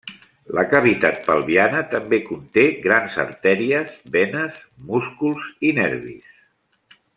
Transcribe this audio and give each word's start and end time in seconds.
La 0.59 0.61
cavitat 0.69 1.19
pelviana 1.27 1.81
també 1.91 2.19
conté 2.29 2.63
grans 2.87 3.19
artèries, 3.25 3.93
venes, 4.17 4.59
músculs 4.89 5.53
i 5.71 5.75
nervis. 5.83 6.35